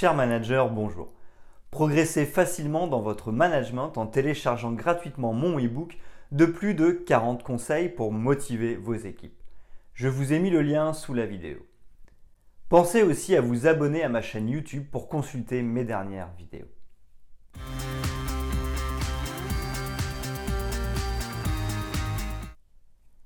Cher 0.00 0.14
manager, 0.14 0.70
bonjour. 0.70 1.12
Progressez 1.72 2.24
facilement 2.24 2.86
dans 2.86 3.00
votre 3.00 3.32
management 3.32 3.98
en 3.98 4.06
téléchargeant 4.06 4.70
gratuitement 4.70 5.32
mon 5.32 5.58
e-book 5.58 5.98
de 6.30 6.46
plus 6.46 6.74
de 6.74 6.92
40 6.92 7.42
conseils 7.42 7.88
pour 7.88 8.12
motiver 8.12 8.76
vos 8.76 8.94
équipes. 8.94 9.42
Je 9.94 10.06
vous 10.06 10.32
ai 10.32 10.38
mis 10.38 10.50
le 10.50 10.62
lien 10.62 10.92
sous 10.92 11.14
la 11.14 11.26
vidéo. 11.26 11.66
Pensez 12.68 13.02
aussi 13.02 13.34
à 13.34 13.40
vous 13.40 13.66
abonner 13.66 14.04
à 14.04 14.08
ma 14.08 14.22
chaîne 14.22 14.48
YouTube 14.48 14.86
pour 14.88 15.08
consulter 15.08 15.62
mes 15.62 15.82
dernières 15.82 16.30
vidéos. 16.38 16.70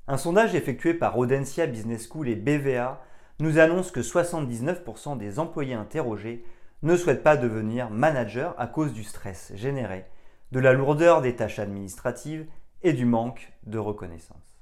Un 0.09 0.17
sondage 0.17 0.55
effectué 0.55 0.95
par 0.95 1.19
Audencia 1.19 1.67
Business 1.67 2.09
School 2.09 2.31
et 2.31 2.35
BVA 2.35 3.05
nous 3.41 3.59
annonce 3.59 3.91
que 3.91 4.01
79% 4.01 5.19
des 5.19 5.39
employés 5.39 5.75
interrogés 5.75 6.47
ne 6.83 6.97
souhaitent 6.97 7.23
pas 7.23 7.37
devenir 7.37 7.91
manager 7.91 8.55
à 8.59 8.67
cause 8.67 8.93
du 8.93 9.05
stress 9.05 9.53
généré, 9.55 10.07
de 10.51 10.61
la 10.61 10.73
lourdeur 10.73 11.23
des 11.23 11.37
tâches 11.37 11.59
administratives 11.59 12.47
et 12.83 12.93
du 12.93 13.05
manque 13.05 13.53
de 13.65 13.79
reconnaissance. 13.79 14.61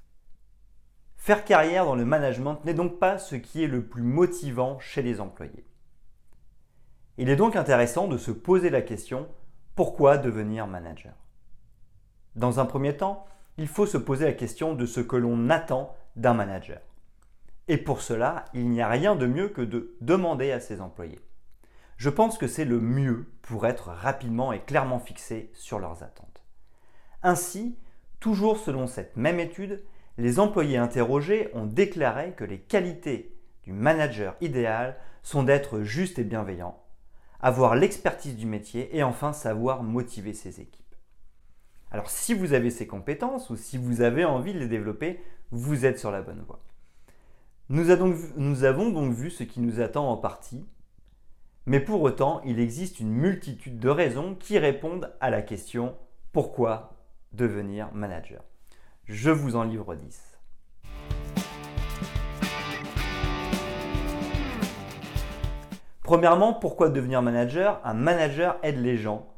Faire 1.16 1.44
carrière 1.44 1.84
dans 1.84 1.96
le 1.96 2.04
management 2.04 2.64
n'est 2.64 2.74
donc 2.74 2.98
pas 2.98 3.18
ce 3.18 3.36
qui 3.36 3.62
est 3.62 3.68
le 3.68 3.84
plus 3.84 4.02
motivant 4.02 4.78
chez 4.78 5.02
les 5.02 5.20
employés. 5.20 5.66
Il 7.18 7.28
est 7.28 7.36
donc 7.36 7.56
intéressant 7.56 8.08
de 8.08 8.16
se 8.16 8.30
poser 8.30 8.70
la 8.70 8.82
question 8.82 9.28
pourquoi 9.74 10.18
devenir 10.18 10.66
manager? 10.66 11.14
Dans 12.36 12.60
un 12.60 12.64
premier 12.64 12.96
temps, 12.96 13.26
il 13.58 13.68
faut 13.68 13.86
se 13.86 13.98
poser 13.98 14.24
la 14.24 14.32
question 14.32 14.74
de 14.74 14.86
ce 14.86 15.00
que 15.00 15.16
l'on 15.16 15.50
attend 15.50 15.94
d'un 16.16 16.34
manager. 16.34 16.80
Et 17.68 17.76
pour 17.76 18.00
cela, 18.00 18.44
il 18.54 18.68
n'y 18.70 18.80
a 18.80 18.88
rien 18.88 19.16
de 19.16 19.26
mieux 19.26 19.48
que 19.48 19.62
de 19.62 19.96
demander 20.00 20.52
à 20.52 20.60
ses 20.60 20.80
employés. 20.80 21.20
Je 22.00 22.08
pense 22.08 22.38
que 22.38 22.46
c'est 22.46 22.64
le 22.64 22.80
mieux 22.80 23.26
pour 23.42 23.66
être 23.66 23.88
rapidement 23.88 24.54
et 24.54 24.60
clairement 24.60 25.00
fixé 25.00 25.50
sur 25.52 25.78
leurs 25.78 26.02
attentes. 26.02 26.42
Ainsi, 27.22 27.76
toujours 28.20 28.56
selon 28.56 28.86
cette 28.86 29.18
même 29.18 29.38
étude, 29.38 29.84
les 30.16 30.40
employés 30.40 30.78
interrogés 30.78 31.50
ont 31.52 31.66
déclaré 31.66 32.32
que 32.32 32.44
les 32.44 32.58
qualités 32.58 33.36
du 33.64 33.74
manager 33.74 34.34
idéal 34.40 34.96
sont 35.22 35.42
d'être 35.42 35.82
juste 35.82 36.18
et 36.18 36.24
bienveillant, 36.24 36.82
avoir 37.38 37.76
l'expertise 37.76 38.34
du 38.34 38.46
métier 38.46 38.96
et 38.96 39.02
enfin 39.02 39.34
savoir 39.34 39.82
motiver 39.82 40.32
ses 40.32 40.62
équipes. 40.62 40.94
Alors 41.90 42.08
si 42.08 42.32
vous 42.32 42.54
avez 42.54 42.70
ces 42.70 42.86
compétences 42.86 43.50
ou 43.50 43.56
si 43.56 43.76
vous 43.76 44.00
avez 44.00 44.24
envie 44.24 44.54
de 44.54 44.58
les 44.58 44.68
développer, 44.68 45.20
vous 45.50 45.84
êtes 45.84 45.98
sur 45.98 46.10
la 46.10 46.22
bonne 46.22 46.42
voie. 46.46 46.64
Nous, 47.68 47.90
avons 47.90 48.88
donc 48.88 49.12
vu 49.12 49.30
ce 49.30 49.44
qui 49.44 49.60
nous 49.60 49.82
attend 49.82 50.10
en 50.10 50.16
partie, 50.16 50.66
mais 51.70 51.78
pour 51.78 52.02
autant, 52.02 52.40
il 52.44 52.58
existe 52.58 52.98
une 52.98 53.12
multitude 53.12 53.78
de 53.78 53.88
raisons 53.88 54.34
qui 54.34 54.58
répondent 54.58 55.14
à 55.20 55.30
la 55.30 55.40
question 55.40 55.94
pourquoi 56.32 56.96
devenir 57.30 57.94
manager? 57.94 58.42
Je 59.04 59.30
vous 59.30 59.54
en 59.54 59.62
livre 59.62 59.94
10. 59.94 60.40
Premièrement, 66.02 66.54
pourquoi 66.54 66.88
devenir 66.88 67.22
manager? 67.22 67.80
Un 67.84 67.94
manager 67.94 68.58
aide 68.64 68.82
les 68.82 68.96
gens 68.96 69.28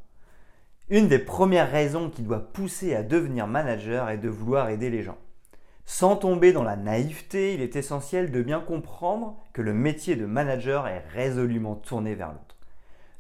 une 0.89 1.09
des 1.09 1.19
premières 1.19 1.71
raisons 1.71 2.11
qui 2.11 2.23
doit 2.23 2.53
pousser 2.53 2.95
à 2.95 3.03
devenir 3.03 3.47
manager 3.47 4.11
est 4.11 4.19
de 4.19 4.29
vouloir 4.29 4.69
aider 4.69 4.91
les 4.91 5.03
gens. 5.03 5.17
Sans 5.85 6.17
tomber 6.17 6.53
dans 6.53 6.63
la 6.63 6.77
naïveté, 6.77 7.55
il 7.55 7.61
est 7.61 7.77
essentiel 7.77 8.31
de 8.31 8.43
bien 8.43 8.61
comprendre 8.61 9.37
que 9.53 9.63
le 9.63 9.75
métier 9.75 10.17
de 10.17 10.27
manager 10.27 10.87
est 10.87 11.05
résolument 11.13 11.75
tourné 11.75 12.15
vers 12.15 12.29
l'autre. 12.29 12.57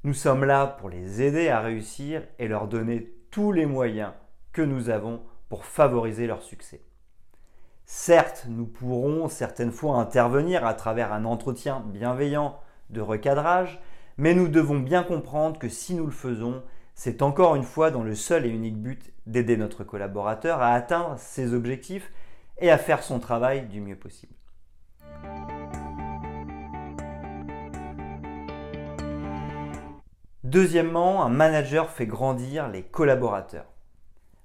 Nous 0.05 0.15
sommes 0.15 0.45
là 0.45 0.67
pour 0.67 0.89
les 0.89 1.23
aider 1.23 1.49
à 1.49 1.61
réussir 1.61 2.23
et 2.39 2.49
leur 2.49 2.69
donner 2.69 3.13
tous 3.31 3.53
les 3.53 3.67
moyens 3.67 4.13
que 4.53 4.63
nous 4.63 4.91
avons 4.91 5.23
pour 5.49 5.65
favoriser 5.65 6.27
leur 6.27 6.43
succès. 6.43 6.83
Certes, 7.85 8.47
nous 8.49 8.67
pourrons 8.67 9.29
certaines 9.29 9.73
fois 9.73 9.97
intervenir 9.97 10.65
à 10.65 10.75
travers 10.75 11.13
un 11.13 11.25
entretien 11.25 11.85
bienveillant 11.87 12.59
de 12.91 13.01
recadrage, 13.01 13.81
mais 14.17 14.35
nous 14.35 14.49
devons 14.49 14.79
bien 14.79 15.03
comprendre 15.03 15.59
que 15.59 15.69
si 15.69 15.95
nous 15.95 16.07
le 16.07 16.13
faisons, 16.13 16.63
c'est 16.95 17.23
encore 17.23 17.55
une 17.57 17.63
fois 17.63 17.91
dans 17.91 18.03
le 18.03 18.15
seul 18.15 18.47
et 18.47 18.51
unique 18.51 18.81
but 18.81 19.13
d'aider 19.27 19.57
notre 19.57 19.85
collaborateur 19.85 20.61
à 20.61 20.73
atteindre 20.73 21.19
ses 21.19 21.55
objectifs 21.55 22.13
et 22.63 22.71
à 22.71 22.79
faire 22.79 23.03
son 23.03 23.19
travail 23.19 23.67
du 23.67 23.81
mieux 23.81 23.97
possible. 23.97 24.33
Deuxièmement, 30.45 31.25
un 31.25 31.29
manager 31.29 31.91
fait 31.91 32.07
grandir 32.07 32.69
les 32.69 32.83
collaborateurs. 32.83 33.67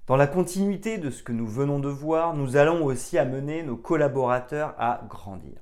Dans 0.06 0.16
la 0.16 0.26
continuité 0.26 0.98
de 0.98 1.10
ce 1.10 1.22
que 1.22 1.32
nous 1.32 1.46
venons 1.46 1.78
de 1.78 1.88
voir, 1.88 2.34
nous 2.34 2.56
allons 2.56 2.84
aussi 2.84 3.18
amener 3.18 3.62
nos 3.62 3.76
collaborateurs 3.76 4.74
à 4.78 5.02
grandir. 5.08 5.60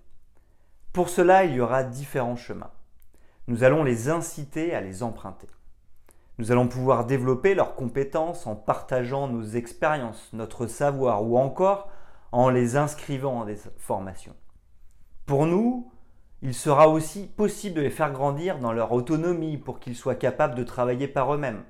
Pour 0.93 1.09
cela, 1.09 1.44
il 1.44 1.55
y 1.55 1.61
aura 1.61 1.83
différents 1.83 2.37
chemins. 2.37 2.71
Nous 3.49 3.65
allons 3.65 3.83
les 3.83 4.09
inciter 4.09 4.75
à 4.75 4.81
les 4.81 5.03
emprunter. 5.03 5.49
Nous 6.38 6.53
allons 6.53 6.69
pouvoir 6.69 7.06
développer 7.06 7.55
leurs 7.55 7.75
compétences 7.75 8.47
en 8.47 8.55
partageant 8.55 9.27
nos 9.27 9.43
expériences, 9.43 10.31
notre 10.33 10.67
savoir 10.67 11.25
ou 11.25 11.37
encore 11.38 11.91
en 12.36 12.50
les 12.50 12.76
inscrivant 12.76 13.38
dans 13.38 13.44
des 13.47 13.56
formations. 13.78 14.36
Pour 15.24 15.47
nous, 15.47 15.91
il 16.42 16.52
sera 16.52 16.86
aussi 16.86 17.26
possible 17.26 17.76
de 17.76 17.80
les 17.80 17.88
faire 17.88 18.12
grandir 18.12 18.58
dans 18.58 18.74
leur 18.74 18.92
autonomie 18.92 19.56
pour 19.56 19.80
qu'ils 19.80 19.97
soient 19.97 20.14
capables 20.14 20.54
de 20.54 20.62
travailler 20.62 21.08
par 21.08 21.32
eux-mêmes. 21.32 21.64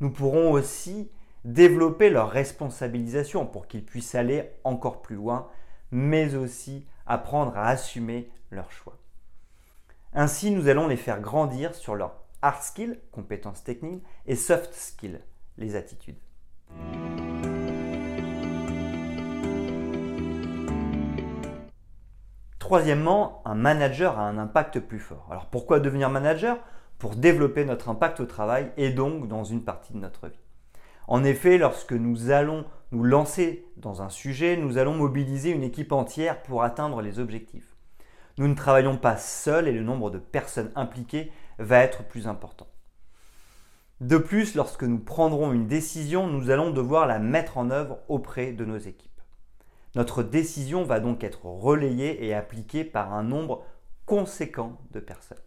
Nous 0.00 0.10
pourrons 0.10 0.52
aussi 0.52 1.10
développer 1.44 2.08
leur 2.08 2.30
responsabilisation 2.30 3.44
pour 3.44 3.66
qu'ils 3.66 3.84
puissent 3.84 4.14
aller 4.14 4.52
encore 4.64 5.02
plus 5.02 5.16
loin, 5.16 5.48
mais 5.90 6.34
aussi 6.34 6.86
apprendre 7.04 7.54
à 7.54 7.68
assumer 7.68 8.30
leurs 8.50 8.72
choix. 8.72 8.96
Ainsi, 10.14 10.50
nous 10.50 10.68
allons 10.68 10.88
les 10.88 10.96
faire 10.96 11.20
grandir 11.20 11.74
sur 11.74 11.94
leur 11.94 12.14
hard 12.40 12.62
skills, 12.62 12.98
compétences 13.12 13.64
techniques, 13.64 14.02
et 14.24 14.34
soft 14.34 14.72
skills, 14.72 15.20
les 15.58 15.76
attitudes. 15.76 16.16
Troisièmement, 22.66 23.42
un 23.44 23.54
manager 23.54 24.18
a 24.18 24.24
un 24.28 24.38
impact 24.38 24.80
plus 24.80 24.98
fort. 24.98 25.28
Alors 25.30 25.46
pourquoi 25.46 25.78
devenir 25.78 26.10
manager? 26.10 26.58
Pour 26.98 27.14
développer 27.14 27.64
notre 27.64 27.88
impact 27.88 28.18
au 28.18 28.26
travail 28.26 28.72
et 28.76 28.90
donc 28.90 29.28
dans 29.28 29.44
une 29.44 29.62
partie 29.62 29.92
de 29.92 29.98
notre 29.98 30.26
vie. 30.26 30.40
En 31.06 31.22
effet, 31.22 31.58
lorsque 31.58 31.92
nous 31.92 32.32
allons 32.32 32.64
nous 32.90 33.04
lancer 33.04 33.68
dans 33.76 34.02
un 34.02 34.08
sujet, 34.08 34.56
nous 34.56 34.78
allons 34.78 34.94
mobiliser 34.94 35.50
une 35.50 35.62
équipe 35.62 35.92
entière 35.92 36.42
pour 36.42 36.64
atteindre 36.64 37.02
les 37.02 37.20
objectifs. 37.20 37.76
Nous 38.36 38.48
ne 38.48 38.54
travaillons 38.54 38.96
pas 38.96 39.16
seuls 39.16 39.68
et 39.68 39.72
le 39.72 39.84
nombre 39.84 40.10
de 40.10 40.18
personnes 40.18 40.72
impliquées 40.74 41.30
va 41.60 41.78
être 41.78 42.02
plus 42.02 42.26
important. 42.26 42.66
De 44.00 44.18
plus, 44.18 44.56
lorsque 44.56 44.82
nous 44.82 44.98
prendrons 44.98 45.52
une 45.52 45.68
décision, 45.68 46.26
nous 46.26 46.50
allons 46.50 46.72
devoir 46.72 47.06
la 47.06 47.20
mettre 47.20 47.58
en 47.58 47.70
œuvre 47.70 47.98
auprès 48.08 48.50
de 48.50 48.64
nos 48.64 48.76
équipes. 48.76 49.15
Notre 49.96 50.22
décision 50.22 50.84
va 50.84 51.00
donc 51.00 51.24
être 51.24 51.46
relayée 51.46 52.26
et 52.26 52.34
appliquée 52.34 52.84
par 52.84 53.14
un 53.14 53.22
nombre 53.22 53.64
conséquent 54.04 54.78
de 54.92 55.00
personnes. 55.00 55.40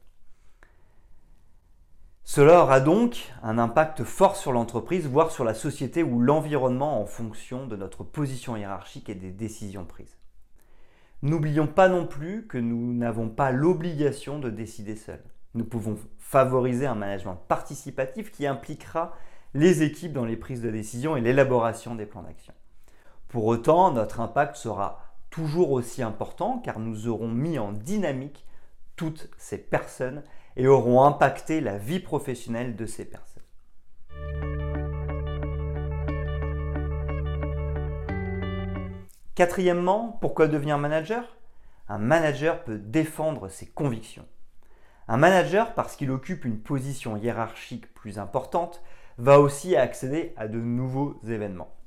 Cela 2.24 2.64
aura 2.64 2.80
donc 2.80 3.32
un 3.44 3.60
impact 3.60 4.04
fort 4.04 4.36
sur 4.36 4.52
l'entreprise, 4.52 5.06
voire 5.06 5.30
sur 5.30 5.44
la 5.44 5.54
société 5.54 6.02
ou 6.02 6.20
l'environnement 6.20 7.00
en 7.00 7.06
fonction 7.06 7.68
de 7.68 7.76
notre 7.76 8.04
position 8.04 8.58
hiérarchique 8.58 9.08
et 9.10 9.16
des 9.16 9.30
décisions 9.30 9.86
prises. 9.86 10.18
N'oublions 11.22 11.68
pas 11.68 11.88
non 11.88 12.08
plus 12.08 12.48
que 12.48 12.58
nous 12.58 12.92
n'avons 12.96 13.30
pas 13.30 13.52
l'obligation 13.52 14.40
de 14.40 14.50
décider 14.50 14.96
seuls. 14.96 15.24
Nous 15.54 15.66
pouvons 15.66 15.96
favoriser 16.18 16.88
un 16.88 16.96
management 16.96 17.36
participatif 17.48 18.32
qui 18.32 18.48
impliquera 18.48 19.16
les 19.54 19.84
équipes 19.84 20.14
dans 20.14 20.26
les 20.26 20.38
prises 20.38 20.64
de 20.64 20.72
décision 20.72 21.16
et 21.16 21.22
l'élaboration 21.22 21.94
des 21.94 22.08
plans 22.08 22.24
d'action. 22.24 22.54
Pour 23.30 23.46
autant, 23.46 23.92
notre 23.92 24.22
impact 24.22 24.56
sera 24.56 25.04
toujours 25.30 25.72
aussi 25.72 26.02
important 26.02 26.58
car 26.58 26.80
nous 26.80 27.08
aurons 27.08 27.28
mis 27.28 27.60
en 27.60 27.72
dynamique 27.72 28.44
toutes 28.96 29.30
ces 29.38 29.60
personnes 29.60 30.24
et 30.58 30.68
auront 30.68 31.04
impacté 31.04 31.62
la 31.62 31.78
vie 31.78 32.00
professionnelle 32.00 32.76
de 32.76 32.88
ces 32.88 33.06
personnes. 33.06 33.44
Quatrièmement, 39.36 40.18
pourquoi 40.20 40.48
devenir 40.48 40.80
manager? 40.80 41.38
Un 41.88 42.00
manager 42.00 42.64
peut 42.64 42.80
défendre 42.80 43.48
ses 43.48 43.68
convictions. 43.68 44.26
Un 45.08 45.18
manager, 45.18 45.76
parce 45.76 45.96
qu'il 45.96 46.10
occupe 46.10 46.46
une 46.46 46.60
position 46.60 47.16
hiérarchique 47.16 47.94
plus 47.94 48.18
importante, 48.18 48.82
va 49.20 49.40
aussi 49.40 49.76
accéder 49.76 50.34
à 50.36 50.48
de 50.48 50.60
nouveaux 50.60 51.20
événements. 51.28 51.79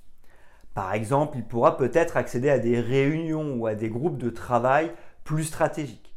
Par 0.74 0.94
exemple, 0.94 1.36
il 1.36 1.44
pourra 1.44 1.76
peut-être 1.76 2.16
accéder 2.16 2.48
à 2.48 2.58
des 2.58 2.80
réunions 2.80 3.54
ou 3.54 3.66
à 3.66 3.74
des 3.74 3.90
groupes 3.90 4.18
de 4.18 4.30
travail 4.30 4.92
plus 5.24 5.44
stratégiques. 5.44 6.14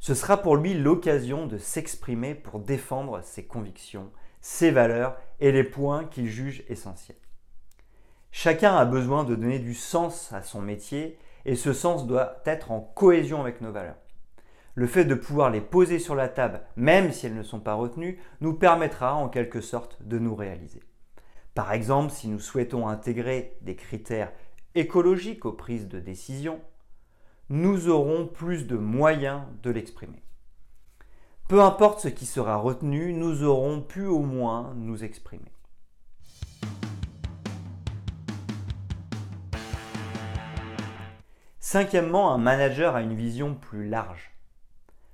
Ce 0.00 0.14
sera 0.14 0.38
pour 0.38 0.56
lui 0.56 0.74
l'occasion 0.74 1.46
de 1.46 1.58
s'exprimer 1.58 2.34
pour 2.34 2.60
défendre 2.60 3.22
ses 3.22 3.46
convictions, 3.46 4.10
ses 4.40 4.70
valeurs 4.70 5.16
et 5.40 5.52
les 5.52 5.64
points 5.64 6.04
qu'il 6.04 6.26
juge 6.26 6.64
essentiels. 6.68 7.18
Chacun 8.30 8.76
a 8.76 8.84
besoin 8.84 9.24
de 9.24 9.34
donner 9.34 9.58
du 9.58 9.74
sens 9.74 10.32
à 10.32 10.42
son 10.42 10.60
métier 10.60 11.18
et 11.44 11.54
ce 11.54 11.72
sens 11.72 12.06
doit 12.06 12.42
être 12.44 12.70
en 12.70 12.80
cohésion 12.80 13.40
avec 13.40 13.60
nos 13.60 13.72
valeurs. 13.72 13.96
Le 14.74 14.86
fait 14.86 15.04
de 15.04 15.14
pouvoir 15.14 15.50
les 15.50 15.60
poser 15.60 15.98
sur 15.98 16.14
la 16.14 16.28
table, 16.28 16.62
même 16.76 17.12
si 17.12 17.26
elles 17.26 17.34
ne 17.34 17.42
sont 17.42 17.60
pas 17.60 17.74
retenues, 17.74 18.18
nous 18.40 18.54
permettra 18.54 19.14
en 19.14 19.28
quelque 19.28 19.60
sorte 19.60 20.02
de 20.02 20.18
nous 20.18 20.34
réaliser. 20.34 20.82
Par 21.54 21.72
exemple, 21.72 22.12
si 22.12 22.26
nous 22.26 22.40
souhaitons 22.40 22.88
intégrer 22.88 23.56
des 23.60 23.76
critères 23.76 24.32
écologiques 24.74 25.44
aux 25.44 25.52
prises 25.52 25.86
de 25.86 26.00
décision, 26.00 26.60
nous 27.48 27.88
aurons 27.88 28.26
plus 28.26 28.66
de 28.66 28.76
moyens 28.76 29.42
de 29.62 29.70
l'exprimer. 29.70 30.24
Peu 31.46 31.62
importe 31.62 32.00
ce 32.00 32.08
qui 32.08 32.26
sera 32.26 32.56
retenu, 32.56 33.12
nous 33.12 33.44
aurons 33.44 33.80
pu 33.82 34.04
au 34.04 34.18
moins 34.18 34.74
nous 34.74 35.04
exprimer. 35.04 35.52
Cinquièmement, 41.60 42.34
un 42.34 42.38
manager 42.38 42.96
a 42.96 43.02
une 43.02 43.14
vision 43.14 43.54
plus 43.54 43.88
large. 43.88 44.32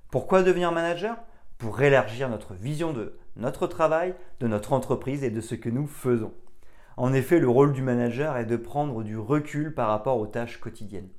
Pourquoi 0.09 0.41
devenir 0.41 0.71
manager? 0.71 1.17
Pour 1.61 1.79
élargir 1.79 2.27
notre 2.27 2.55
vision 2.55 2.91
de 2.91 3.19
notre 3.35 3.67
travail, 3.67 4.15
de 4.39 4.47
notre 4.47 4.73
entreprise 4.73 5.23
et 5.23 5.29
de 5.29 5.41
ce 5.41 5.53
que 5.53 5.69
nous 5.69 5.85
faisons. 5.85 6.33
En 6.97 7.13
effet, 7.13 7.39
le 7.39 7.49
rôle 7.49 7.71
du 7.71 7.83
manager 7.83 8.35
est 8.35 8.47
de 8.47 8.57
prendre 8.57 9.03
du 9.03 9.15
recul 9.15 9.75
par 9.75 9.87
rapport 9.89 10.17
aux 10.17 10.25
tâches 10.25 10.59
quotidiennes. 10.59 11.09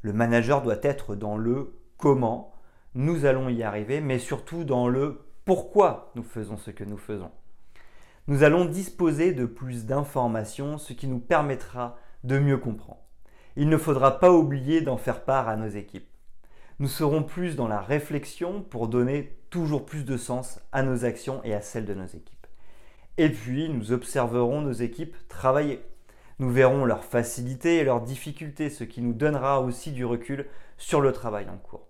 Le 0.00 0.14
manager 0.14 0.62
doit 0.62 0.78
être 0.82 1.14
dans 1.14 1.36
le 1.36 1.74
comment 1.98 2.54
nous 2.94 3.26
allons 3.26 3.50
y 3.50 3.62
arriver, 3.62 4.00
mais 4.00 4.18
surtout 4.18 4.64
dans 4.64 4.88
le 4.88 5.20
pourquoi 5.44 6.12
nous 6.14 6.22
faisons 6.22 6.56
ce 6.56 6.70
que 6.70 6.84
nous 6.84 6.96
faisons. 6.96 7.30
Nous 8.26 8.42
allons 8.42 8.64
disposer 8.64 9.34
de 9.34 9.44
plus 9.44 9.84
d'informations, 9.84 10.78
ce 10.78 10.94
qui 10.94 11.08
nous 11.08 11.20
permettra 11.20 11.98
de 12.24 12.38
mieux 12.38 12.56
comprendre. 12.56 13.02
Il 13.56 13.68
ne 13.68 13.76
faudra 13.76 14.18
pas 14.18 14.32
oublier 14.32 14.80
d'en 14.80 14.96
faire 14.96 15.24
part 15.24 15.46
à 15.46 15.56
nos 15.56 15.68
équipes. 15.68 16.08
Nous 16.80 16.88
serons 16.88 17.22
plus 17.22 17.54
dans 17.54 17.68
la 17.68 17.80
réflexion 17.80 18.60
pour 18.60 18.88
donner 18.88 19.38
toujours 19.48 19.86
plus 19.86 20.04
de 20.04 20.16
sens 20.16 20.58
à 20.72 20.82
nos 20.82 21.04
actions 21.04 21.40
et 21.44 21.54
à 21.54 21.60
celles 21.60 21.86
de 21.86 21.94
nos 21.94 22.06
équipes. 22.06 22.46
Et 23.16 23.28
puis, 23.28 23.68
nous 23.68 23.92
observerons 23.92 24.60
nos 24.60 24.72
équipes 24.72 25.14
travailler. 25.28 25.84
Nous 26.40 26.50
verrons 26.50 26.84
leurs 26.84 27.04
facilités 27.04 27.76
et 27.76 27.84
leurs 27.84 28.00
difficultés, 28.00 28.70
ce 28.70 28.82
qui 28.82 29.02
nous 29.02 29.12
donnera 29.12 29.60
aussi 29.60 29.92
du 29.92 30.04
recul 30.04 30.48
sur 30.76 31.00
le 31.00 31.12
travail 31.12 31.48
en 31.48 31.58
cours. 31.58 31.86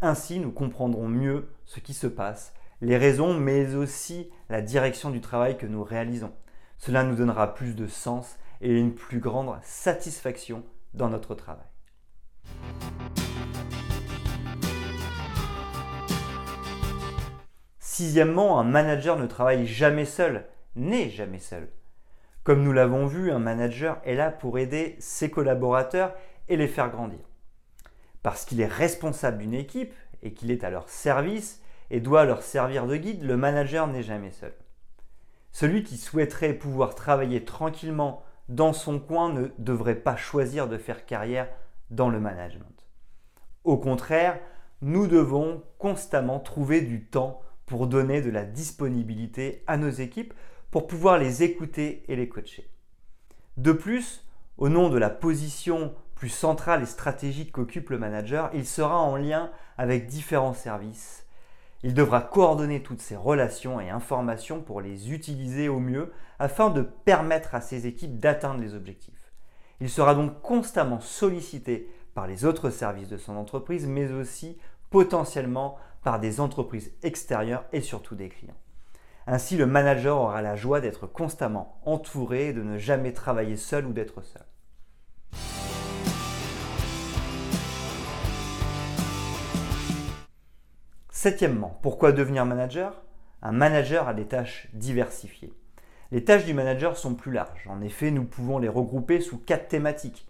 Ainsi, 0.00 0.40
nous 0.40 0.50
comprendrons 0.50 1.06
mieux 1.06 1.48
ce 1.64 1.78
qui 1.78 1.94
se 1.94 2.08
passe, 2.08 2.54
les 2.80 2.96
raisons, 2.96 3.32
mais 3.32 3.76
aussi 3.76 4.28
la 4.48 4.60
direction 4.60 5.10
du 5.10 5.20
travail 5.20 5.56
que 5.56 5.66
nous 5.66 5.84
réalisons. 5.84 6.32
Cela 6.78 7.04
nous 7.04 7.14
donnera 7.14 7.54
plus 7.54 7.76
de 7.76 7.86
sens 7.86 8.38
et 8.60 8.76
une 8.76 8.96
plus 8.96 9.20
grande 9.20 9.56
satisfaction 9.62 10.64
dans 10.94 11.10
notre 11.10 11.36
travail. 11.36 11.66
Sixièmement, 17.98 18.60
un 18.60 18.62
manager 18.62 19.18
ne 19.18 19.26
travaille 19.26 19.66
jamais 19.66 20.04
seul, 20.04 20.46
n'est 20.76 21.10
jamais 21.10 21.40
seul. 21.40 21.68
Comme 22.44 22.62
nous 22.62 22.72
l'avons 22.72 23.06
vu, 23.06 23.32
un 23.32 23.40
manager 23.40 24.00
est 24.04 24.14
là 24.14 24.30
pour 24.30 24.60
aider 24.60 24.94
ses 25.00 25.32
collaborateurs 25.32 26.14
et 26.48 26.56
les 26.56 26.68
faire 26.68 26.90
grandir. 26.90 27.18
Parce 28.22 28.44
qu'il 28.44 28.60
est 28.60 28.68
responsable 28.68 29.38
d'une 29.38 29.52
équipe 29.52 29.92
et 30.22 30.32
qu'il 30.32 30.52
est 30.52 30.62
à 30.62 30.70
leur 30.70 30.88
service 30.88 31.60
et 31.90 31.98
doit 31.98 32.24
leur 32.24 32.42
servir 32.42 32.86
de 32.86 32.94
guide, 32.94 33.24
le 33.24 33.36
manager 33.36 33.88
n'est 33.88 34.04
jamais 34.04 34.30
seul. 34.30 34.54
Celui 35.50 35.82
qui 35.82 35.96
souhaiterait 35.96 36.52
pouvoir 36.52 36.94
travailler 36.94 37.44
tranquillement 37.44 38.22
dans 38.48 38.74
son 38.74 39.00
coin 39.00 39.32
ne 39.32 39.48
devrait 39.58 39.96
pas 39.96 40.14
choisir 40.14 40.68
de 40.68 40.78
faire 40.78 41.04
carrière 41.04 41.48
dans 41.90 42.10
le 42.10 42.20
management. 42.20 42.86
Au 43.64 43.76
contraire, 43.76 44.38
nous 44.82 45.08
devons 45.08 45.64
constamment 45.78 46.38
trouver 46.38 46.80
du 46.80 47.04
temps 47.04 47.42
pour 47.68 47.86
donner 47.86 48.20
de 48.20 48.30
la 48.30 48.44
disponibilité 48.44 49.62
à 49.66 49.76
nos 49.76 49.90
équipes 49.90 50.34
pour 50.70 50.86
pouvoir 50.86 51.18
les 51.18 51.42
écouter 51.42 52.02
et 52.08 52.16
les 52.16 52.28
coacher. 52.28 52.68
De 53.56 53.72
plus, 53.72 54.26
au 54.56 54.68
nom 54.68 54.88
de 54.88 54.98
la 54.98 55.10
position 55.10 55.94
plus 56.14 56.28
centrale 56.30 56.82
et 56.82 56.86
stratégique 56.86 57.52
qu'occupe 57.52 57.90
le 57.90 57.98
manager, 57.98 58.50
il 58.52 58.66
sera 58.66 58.98
en 58.98 59.16
lien 59.16 59.52
avec 59.76 60.06
différents 60.06 60.54
services. 60.54 61.24
Il 61.84 61.94
devra 61.94 62.20
coordonner 62.20 62.82
toutes 62.82 63.00
ces 63.00 63.14
relations 63.14 63.80
et 63.80 63.88
informations 63.88 64.60
pour 64.60 64.80
les 64.80 65.12
utiliser 65.12 65.68
au 65.68 65.78
mieux 65.78 66.12
afin 66.40 66.70
de 66.70 66.82
permettre 66.82 67.54
à 67.54 67.60
ses 67.60 67.86
équipes 67.86 68.18
d'atteindre 68.18 68.60
les 68.60 68.74
objectifs. 68.74 69.32
Il 69.80 69.88
sera 69.88 70.16
donc 70.16 70.42
constamment 70.42 70.98
sollicité 70.98 71.88
par 72.14 72.26
les 72.26 72.44
autres 72.44 72.70
services 72.70 73.08
de 73.08 73.16
son 73.16 73.36
entreprise, 73.36 73.86
mais 73.86 74.10
aussi 74.10 74.58
potentiellement 74.90 75.76
par 76.02 76.20
des 76.20 76.40
entreprises 76.40 76.92
extérieures 77.02 77.64
et 77.72 77.80
surtout 77.80 78.14
des 78.14 78.28
clients. 78.28 78.56
Ainsi, 79.26 79.56
le 79.56 79.66
manager 79.66 80.18
aura 80.18 80.40
la 80.40 80.56
joie 80.56 80.80
d'être 80.80 81.06
constamment 81.06 81.80
entouré, 81.84 82.52
de 82.52 82.62
ne 82.62 82.78
jamais 82.78 83.12
travailler 83.12 83.56
seul 83.56 83.86
ou 83.86 83.92
d'être 83.92 84.22
seul. 84.22 84.42
Septièmement, 91.10 91.78
pourquoi 91.82 92.12
devenir 92.12 92.46
manager? 92.46 93.02
Un 93.42 93.52
manager 93.52 94.08
a 94.08 94.14
des 94.14 94.26
tâches 94.26 94.68
diversifiées. 94.72 95.52
Les 96.10 96.24
tâches 96.24 96.46
du 96.46 96.54
manager 96.54 96.96
sont 96.96 97.14
plus 97.14 97.32
larges. 97.32 97.66
En 97.68 97.82
effet, 97.82 98.10
nous 98.10 98.24
pouvons 98.24 98.58
les 98.58 98.68
regrouper 98.68 99.20
sous 99.20 99.36
quatre 99.36 99.68
thématiques. 99.68 100.26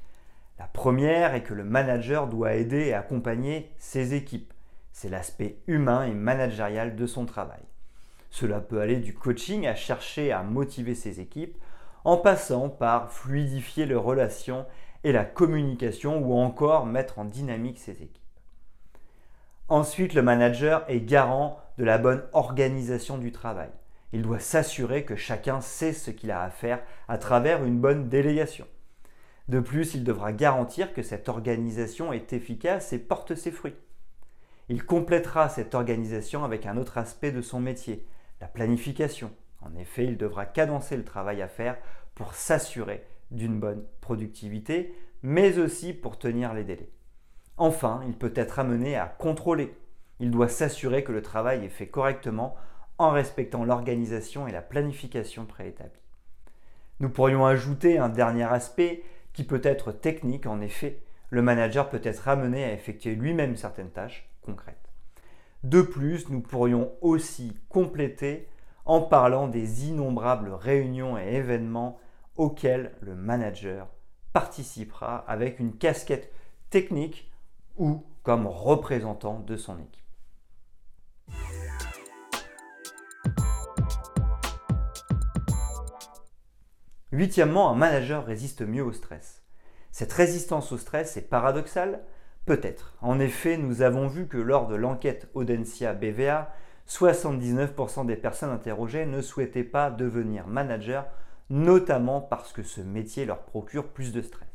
La 0.58 0.66
première 0.66 1.34
est 1.34 1.44
que 1.44 1.54
le 1.54 1.62
manager 1.62 2.26
doit 2.26 2.54
aider 2.54 2.86
et 2.86 2.94
accompagner 2.94 3.70
ses 3.78 4.14
équipes. 4.14 4.52
C'est 5.00 5.08
l'aspect 5.08 5.60
humain 5.68 6.06
et 6.06 6.12
managérial 6.12 6.96
de 6.96 7.06
son 7.06 7.24
travail. 7.24 7.62
Cela 8.30 8.58
peut 8.58 8.80
aller 8.80 8.96
du 8.96 9.14
coaching 9.14 9.64
à 9.68 9.76
chercher 9.76 10.32
à 10.32 10.42
motiver 10.42 10.96
ses 10.96 11.20
équipes, 11.20 11.56
en 12.02 12.16
passant 12.16 12.68
par 12.68 13.12
fluidifier 13.12 13.86
les 13.86 13.94
relations 13.94 14.66
et 15.04 15.12
la 15.12 15.24
communication 15.24 16.18
ou 16.18 16.34
encore 16.34 16.84
mettre 16.84 17.20
en 17.20 17.24
dynamique 17.24 17.78
ses 17.78 17.92
équipes. 17.92 18.18
Ensuite, 19.68 20.14
le 20.14 20.22
manager 20.22 20.84
est 20.88 21.02
garant 21.02 21.60
de 21.78 21.84
la 21.84 21.98
bonne 21.98 22.24
organisation 22.32 23.18
du 23.18 23.30
travail. 23.30 23.70
Il 24.12 24.22
doit 24.22 24.40
s'assurer 24.40 25.04
que 25.04 25.14
chacun 25.14 25.60
sait 25.60 25.92
ce 25.92 26.10
qu'il 26.10 26.32
a 26.32 26.42
à 26.42 26.50
faire 26.50 26.82
à 27.06 27.18
travers 27.18 27.62
une 27.64 27.78
bonne 27.78 28.08
délégation. 28.08 28.66
De 29.46 29.60
plus, 29.60 29.94
il 29.94 30.02
devra 30.02 30.32
garantir 30.32 30.92
que 30.92 31.04
cette 31.04 31.28
organisation 31.28 32.12
est 32.12 32.32
efficace 32.32 32.92
et 32.92 32.98
porte 32.98 33.36
ses 33.36 33.52
fruits. 33.52 33.76
Il 34.68 34.84
complétera 34.84 35.48
cette 35.48 35.74
organisation 35.74 36.44
avec 36.44 36.66
un 36.66 36.76
autre 36.76 36.98
aspect 36.98 37.32
de 37.32 37.40
son 37.40 37.58
métier, 37.58 38.06
la 38.40 38.48
planification. 38.48 39.30
En 39.62 39.74
effet, 39.76 40.04
il 40.04 40.18
devra 40.18 40.44
cadencer 40.44 40.96
le 40.96 41.04
travail 41.04 41.40
à 41.40 41.48
faire 41.48 41.78
pour 42.14 42.34
s'assurer 42.34 43.04
d'une 43.30 43.58
bonne 43.58 43.84
productivité, 44.00 44.94
mais 45.22 45.58
aussi 45.58 45.94
pour 45.94 46.18
tenir 46.18 46.52
les 46.52 46.64
délais. 46.64 46.90
Enfin, 47.56 48.02
il 48.06 48.14
peut 48.14 48.32
être 48.36 48.58
amené 48.58 48.96
à 48.96 49.06
contrôler. 49.06 49.74
Il 50.20 50.30
doit 50.30 50.48
s'assurer 50.48 51.02
que 51.02 51.12
le 51.12 51.22
travail 51.22 51.64
est 51.64 51.70
fait 51.70 51.88
correctement 51.88 52.54
en 52.98 53.10
respectant 53.10 53.64
l'organisation 53.64 54.46
et 54.48 54.52
la 54.52 54.62
planification 54.62 55.46
préétablies. 55.46 55.92
Nous 57.00 57.08
pourrions 57.08 57.46
ajouter 57.46 57.98
un 57.98 58.08
dernier 58.08 58.44
aspect 58.44 59.02
qui 59.32 59.44
peut 59.44 59.60
être 59.62 59.92
technique. 59.92 60.46
En 60.46 60.60
effet, 60.60 61.00
le 61.30 61.42
manager 61.42 61.88
peut 61.88 62.00
être 62.02 62.28
amené 62.28 62.64
à 62.64 62.72
effectuer 62.72 63.14
lui-même 63.14 63.56
certaines 63.56 63.90
tâches 63.90 64.27
De 65.64 65.82
plus, 65.82 66.28
nous 66.28 66.40
pourrions 66.40 66.92
aussi 67.00 67.52
compléter 67.68 68.48
en 68.84 69.02
parlant 69.02 69.48
des 69.48 69.88
innombrables 69.88 70.52
réunions 70.52 71.18
et 71.18 71.34
événements 71.34 71.98
auxquels 72.36 72.94
le 73.00 73.16
manager 73.16 73.88
participera 74.32 75.16
avec 75.26 75.58
une 75.58 75.76
casquette 75.76 76.32
technique 76.70 77.30
ou 77.76 78.04
comme 78.22 78.46
représentant 78.46 79.40
de 79.40 79.56
son 79.56 79.78
équipe. 79.78 80.04
Huitièmement, 87.10 87.70
un 87.70 87.74
manager 87.74 88.24
résiste 88.24 88.62
mieux 88.62 88.84
au 88.84 88.92
stress. 88.92 89.42
Cette 89.90 90.12
résistance 90.12 90.70
au 90.72 90.78
stress 90.78 91.16
est 91.16 91.28
paradoxale 91.28 92.04
Peut-être. 92.48 92.94
En 93.02 93.20
effet, 93.20 93.58
nous 93.58 93.82
avons 93.82 94.08
vu 94.08 94.26
que 94.26 94.38
lors 94.38 94.68
de 94.68 94.74
l'enquête 94.74 95.28
Audencia 95.34 95.92
BVA, 95.92 96.50
79% 96.88 98.06
des 98.06 98.16
personnes 98.16 98.48
interrogées 98.48 99.04
ne 99.04 99.20
souhaitaient 99.20 99.64
pas 99.64 99.90
devenir 99.90 100.46
manager, 100.46 101.04
notamment 101.50 102.22
parce 102.22 102.54
que 102.54 102.62
ce 102.62 102.80
métier 102.80 103.26
leur 103.26 103.42
procure 103.42 103.88
plus 103.88 104.14
de 104.14 104.22
stress. 104.22 104.48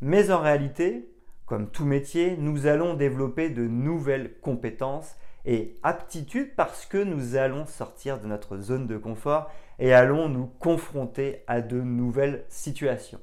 Mais 0.00 0.32
en 0.32 0.40
réalité, 0.40 1.14
Comme 1.46 1.70
tout 1.70 1.84
métier, 1.84 2.36
nous 2.36 2.66
allons 2.66 2.94
développer 2.94 3.50
de 3.50 3.62
nouvelles 3.68 4.38
compétences 4.40 5.16
et 5.44 5.76
aptitudes 5.84 6.56
parce 6.56 6.86
que 6.86 6.98
nous 6.98 7.36
allons 7.36 7.66
sortir 7.66 8.20
de 8.20 8.26
notre 8.26 8.58
zone 8.58 8.88
de 8.88 8.96
confort 8.96 9.48
et 9.78 9.92
allons 9.92 10.28
nous 10.28 10.46
confronter 10.46 11.44
à 11.46 11.60
de 11.60 11.80
nouvelles 11.80 12.44
situations. 12.48 13.20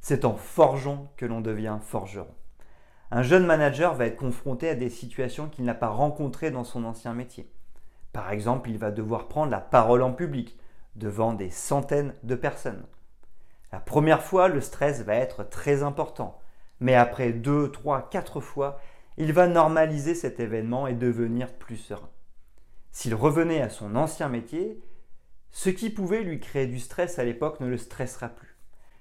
C'est 0.00 0.24
en 0.24 0.36
forgeant 0.36 1.12
que 1.16 1.26
l'on 1.26 1.40
devient 1.40 1.78
forgeron. 1.80 2.34
Un 3.10 3.22
jeune 3.22 3.46
manager 3.46 3.94
va 3.94 4.06
être 4.06 4.16
confronté 4.16 4.68
à 4.68 4.74
des 4.74 4.90
situations 4.90 5.48
qu'il 5.48 5.64
n'a 5.64 5.74
pas 5.74 5.88
rencontrées 5.88 6.50
dans 6.50 6.64
son 6.64 6.84
ancien 6.84 7.14
métier. 7.14 7.50
Par 8.12 8.30
exemple, 8.30 8.68
il 8.68 8.78
va 8.78 8.90
devoir 8.90 9.28
prendre 9.28 9.50
la 9.50 9.60
parole 9.60 10.02
en 10.02 10.12
public 10.12 10.58
devant 10.96 11.32
des 11.32 11.50
centaines 11.50 12.14
de 12.22 12.34
personnes. 12.34 12.84
La 13.72 13.80
première 13.80 14.22
fois, 14.22 14.48
le 14.48 14.60
stress 14.60 15.02
va 15.02 15.14
être 15.14 15.44
très 15.48 15.82
important, 15.82 16.40
mais 16.80 16.94
après 16.94 17.32
deux, 17.32 17.70
trois, 17.70 18.08
quatre 18.10 18.40
fois, 18.40 18.78
il 19.16 19.32
va 19.32 19.46
normaliser 19.46 20.14
cet 20.14 20.40
événement 20.40 20.86
et 20.86 20.94
devenir 20.94 21.52
plus 21.52 21.76
serein. 21.76 22.10
S'il 22.92 23.14
revenait 23.14 23.62
à 23.62 23.68
son 23.68 23.96
ancien 23.96 24.28
métier, 24.28 24.82
ce 25.50 25.70
qui 25.70 25.90
pouvait 25.90 26.22
lui 26.22 26.40
créer 26.40 26.66
du 26.66 26.78
stress 26.78 27.18
à 27.18 27.24
l'époque 27.24 27.60
ne 27.60 27.66
le 27.66 27.78
stressera 27.78 28.28
plus, 28.28 28.47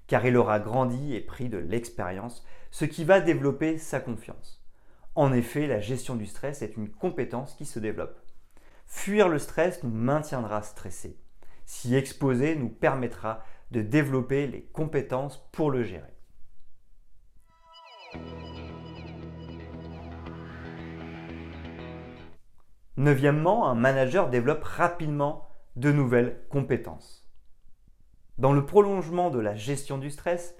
car 0.08 0.26
il 0.26 0.38
aura 0.38 0.60
grandi 0.60 1.14
et 1.14 1.22
pris 1.22 1.50
de 1.50 1.58
l'expérience, 1.58 2.46
ce 2.72 2.86
qui 2.86 3.04
va 3.04 3.22
développer 3.22 3.78
sa 3.78 4.00
confiance. 4.00 4.64
En 5.16 5.34
effet, 5.34 5.68
la 5.68 5.80
gestion 5.80 6.16
du 6.16 6.26
stress 6.26 6.62
est 6.62 6.78
une 6.78 6.90
compétence 6.90 7.56
qui 7.56 7.66
se 7.66 7.80
développe. 7.80 8.20
Fuir 8.86 9.28
le 9.28 9.40
stress 9.40 9.84
nous 9.84 9.92
maintiendra 9.92 10.62
stressés. 10.62 11.20
S'y 11.66 11.96
exposer 11.96 12.56
nous 12.56 12.70
permettra 12.70 13.44
de 13.72 13.82
développer 13.82 14.48
les 14.48 14.64
compétences 14.64 15.50
pour 15.52 15.72
le 15.72 15.84
gérer. 15.84 16.14
Neuvièmement, 22.96 23.68
un 23.70 23.76
manager 23.76 24.30
développe 24.30 24.64
rapidement 24.64 25.50
de 25.76 25.92
nouvelles 25.92 26.42
compétences. 26.50 27.27
Dans 28.38 28.54
le 28.54 28.66
prolongement 28.66 29.32
de 29.32 29.40
la 29.40 29.56
gestion 29.56 29.98
du 29.98 30.12
stress, 30.12 30.56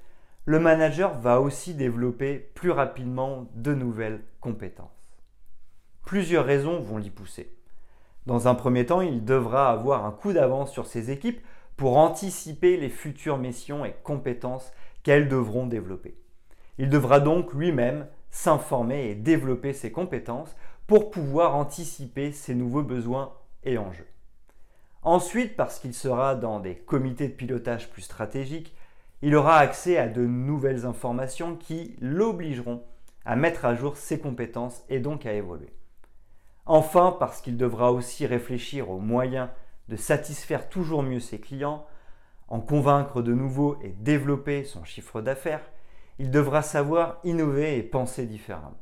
le 0.46 0.60
manager 0.60 1.20
va 1.20 1.42
aussi 1.42 1.76
développer 1.76 2.40
plus 2.56 2.72
rapidement 2.72 3.48
de 3.54 3.76
nouvelles 3.76 4.24
compétences. 4.42 4.90
Plusieurs 6.04 6.46
raisons 6.46 6.80
vont 6.80 6.98
l'y 6.98 7.12
pousser. 7.12 7.54
Dans 8.26 8.48
un 8.48 8.56
premier 8.56 8.86
temps, 8.86 9.02
il 9.02 9.26
devra 9.26 9.70
avoir 9.70 10.06
un 10.06 10.12
coup 10.12 10.34
d'avance 10.34 10.72
sur 10.72 10.88
ses 10.88 11.12
équipes 11.12 11.42
pour 11.76 11.98
anticiper 11.98 12.78
les 12.78 12.90
futures 12.90 13.38
missions 13.38 13.86
et 13.86 13.94
compétences 14.04 14.72
qu'elles 15.04 15.30
devront 15.30 15.68
développer. 15.68 16.18
Il 16.80 16.90
devra 16.90 17.20
donc 17.20 17.54
lui-même 17.54 18.08
s'informer 18.32 19.10
et 19.10 19.16
développer 19.16 19.74
ses 19.74 19.92
compétences 19.92 20.56
pour 20.88 21.12
pouvoir 21.12 21.56
anticiper 21.56 22.32
ses 22.32 22.56
nouveaux 22.56 22.84
besoins 22.84 23.34
et 23.64 23.78
enjeux. 23.78 24.08
Ensuite, 25.04 25.56
parce 25.56 25.80
qu'il 25.80 25.94
sera 25.94 26.36
dans 26.36 26.60
des 26.60 26.76
comités 26.76 27.28
de 27.28 27.34
pilotage 27.34 27.90
plus 27.90 28.02
stratégiques, 28.02 28.76
il 29.22 29.36
aura 29.36 29.58
accès 29.58 29.98
à 29.98 30.08
de 30.08 30.26
nouvelles 30.26 30.86
informations 30.86 31.56
qui 31.56 31.96
l'obligeront 32.02 32.84
à 33.26 33.36
mettre 33.36 33.66
à 33.66 33.76
jour 33.76 33.98
ses 33.98 34.20
compétences 34.20 34.84
et 34.90 35.00
donc 35.00 35.26
à 35.26 35.34
évoluer. 35.34 35.74
Enfin, 36.66 37.16
parce 37.20 37.42
qu'il 37.42 37.58
devra 37.58 37.92
aussi 37.92 38.26
réfléchir 38.26 38.90
aux 38.90 39.00
moyens 39.00 39.50
de 39.88 39.96
satisfaire 39.96 40.70
toujours 40.70 41.04
mieux 41.04 41.20
ses 41.20 41.40
clients, 41.40 41.86
en 42.50 42.60
convaincre 42.60 43.22
de 43.22 43.34
nouveaux 43.34 43.78
et 43.82 43.90
développer 43.90 44.64
son 44.64 44.84
chiffre 44.84 45.22
d'affaires, 45.22 45.64
il 46.20 46.32
devra 46.32 46.62
savoir 46.62 47.20
innover 47.24 47.78
et 47.78 47.84
penser 47.84 48.26
différemment. 48.26 48.80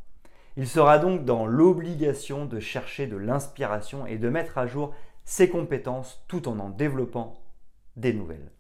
Il 0.57 0.67
sera 0.67 1.00
donc 1.00 1.25
dans 1.25 1.45
l'obligation 1.45 2.45
de 2.45 2.60
chercher 2.60 3.07
de 3.07 3.17
l'inspiration 3.17 4.05
et 4.05 4.17
de 4.17 4.29
mettre 4.29 4.57
à 4.57 4.67
jour 4.67 4.93
ses 5.25 5.50
compétences 5.50 6.24
tout 6.27 6.48
en 6.48 6.60
en 6.60 6.70
développant 6.70 7.44
des 7.96 8.13
nouvelles. 8.13 8.51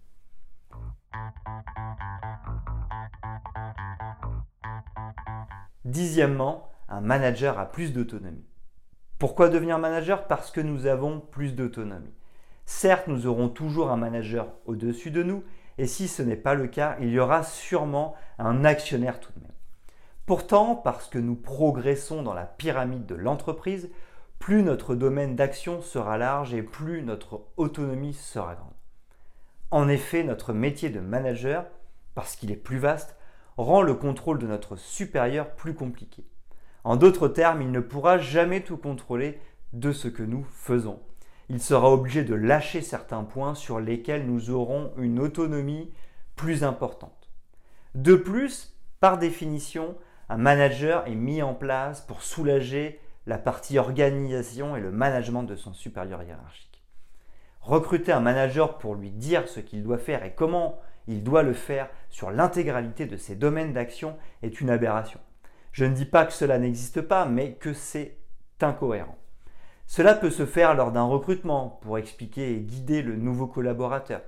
Dixièmement, 5.85 6.71
un 6.89 7.01
manager 7.01 7.59
a 7.59 7.71
plus 7.71 7.93
d'autonomie. 7.93 8.45
Pourquoi 9.19 9.49
devenir 9.49 9.77
manager? 9.77 10.27
Parce 10.27 10.51
que 10.51 10.59
nous 10.59 10.87
avons 10.87 11.19
plus 11.19 11.53
d'autonomie. 11.53 12.13
Certes, 12.65 13.07
nous 13.07 13.27
aurons 13.27 13.47
toujours 13.47 13.91
un 13.91 13.97
manager 13.97 14.47
au-dessus 14.65 15.11
de 15.11 15.21
nous, 15.23 15.43
et 15.77 15.87
si 15.87 16.07
ce 16.07 16.23
n'est 16.23 16.35
pas 16.35 16.55
le 16.55 16.67
cas, 16.67 16.97
il 16.99 17.09
y 17.09 17.19
aura 17.19 17.43
sûrement 17.43 18.15
un 18.39 18.65
actionnaire 18.65 19.19
tout 19.19 19.31
de 19.33 19.41
même. 19.41 19.51
Pourtant, 20.25 20.75
parce 20.75 21.07
que 21.07 21.19
nous 21.19 21.35
progressons 21.35 22.23
dans 22.23 22.33
la 22.33 22.45
pyramide 22.45 23.05
de 23.05 23.15
l'entreprise, 23.15 23.91
plus 24.39 24.63
notre 24.63 24.95
domaine 24.95 25.35
d'action 25.35 25.81
sera 25.81 26.17
large 26.17 26.53
et 26.53 26.63
plus 26.63 27.01
notre 27.01 27.47
autonomie 27.57 28.13
sera 28.13 28.55
grande. 28.55 28.73
En 29.71 29.87
effet, 29.89 30.23
notre 30.23 30.53
métier 30.53 30.89
de 30.89 30.99
manager, 30.99 31.65
parce 32.13 32.35
qu'il 32.35 32.51
est 32.51 32.55
plus 32.55 32.77
vaste, 32.77 33.17
rend 33.57 33.81
le 33.81 33.93
contrôle 33.93 34.39
de 34.39 34.47
notre 34.47 34.75
supérieur 34.75 35.55
plus 35.55 35.73
compliqué. 35.73 36.25
En 36.83 36.95
d'autres 36.95 37.27
termes, 37.27 37.61
il 37.61 37.71
ne 37.71 37.79
pourra 37.79 38.17
jamais 38.17 38.61
tout 38.61 38.77
contrôler 38.77 39.39
de 39.73 39.91
ce 39.91 40.07
que 40.07 40.23
nous 40.23 40.45
faisons. 40.51 40.99
Il 41.49 41.61
sera 41.61 41.91
obligé 41.91 42.23
de 42.23 42.35
lâcher 42.35 42.81
certains 42.81 43.23
points 43.23 43.55
sur 43.55 43.79
lesquels 43.79 44.25
nous 44.25 44.49
aurons 44.49 44.91
une 44.97 45.19
autonomie 45.19 45.91
plus 46.35 46.63
importante. 46.63 47.29
De 47.93 48.15
plus, 48.15 48.75
par 48.99 49.17
définition, 49.17 49.95
un 50.29 50.37
manager 50.37 51.07
est 51.07 51.15
mis 51.15 51.41
en 51.41 51.53
place 51.53 52.01
pour 52.01 52.23
soulager 52.23 52.99
la 53.25 53.37
partie 53.37 53.79
organisation 53.79 54.75
et 54.75 54.81
le 54.81 54.91
management 54.91 55.43
de 55.43 55.55
son 55.55 55.73
supérieur 55.73 56.23
hiérarchique. 56.23 56.83
Recruter 57.61 58.11
un 58.11 58.19
manager 58.19 58.77
pour 58.77 58.95
lui 58.95 59.09
dire 59.09 59.47
ce 59.47 59.59
qu'il 59.59 59.83
doit 59.83 59.97
faire 59.97 60.23
et 60.23 60.33
comment 60.33 60.79
il 61.07 61.23
doit 61.23 61.43
le 61.43 61.53
faire 61.53 61.89
sur 62.09 62.31
l'intégralité 62.31 63.05
de 63.05 63.17
ses 63.17 63.35
domaines 63.35 63.73
d'action 63.73 64.17
est 64.43 64.61
une 64.61 64.69
aberration. 64.69 65.19
Je 65.71 65.85
ne 65.85 65.93
dis 65.93 66.05
pas 66.05 66.25
que 66.25 66.33
cela 66.33 66.57
n'existe 66.57 67.01
pas, 67.01 67.25
mais 67.25 67.53
que 67.53 67.73
c'est 67.73 68.17
incohérent. 68.61 69.17
Cela 69.87 70.15
peut 70.15 70.29
se 70.29 70.45
faire 70.45 70.73
lors 70.73 70.91
d'un 70.91 71.03
recrutement 71.03 71.79
pour 71.81 71.97
expliquer 71.97 72.55
et 72.55 72.61
guider 72.61 73.01
le 73.01 73.15
nouveau 73.15 73.45
collaborateur, 73.45 74.21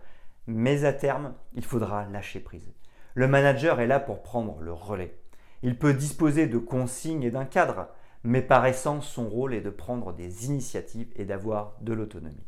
mais 0.45 0.85
à 0.85 0.93
terme, 0.93 1.33
il 1.53 1.63
faudra 1.63 2.05
lâcher 2.05 2.39
prise. 2.39 2.71
Le 3.15 3.27
manager 3.27 3.79
est 3.79 3.87
là 3.87 3.99
pour 3.99 4.21
prendre 4.21 4.59
le 4.61 4.73
relais. 4.73 5.17
Il 5.63 5.79
peut 5.79 5.93
disposer 5.93 6.47
de 6.47 6.57
consignes 6.59 7.23
et 7.23 7.31
d'un 7.31 7.45
cadre, 7.45 7.87
mais 8.27 8.41
par 8.41 8.65
essence, 8.65 9.07
son 9.07 9.29
rôle 9.29 9.53
est 9.53 9.61
de 9.61 9.69
prendre 9.69 10.11
des 10.11 10.47
initiatives 10.47 11.07
et 11.15 11.23
d'avoir 11.23 11.77
de 11.79 11.93
l'autonomie. 11.93 12.45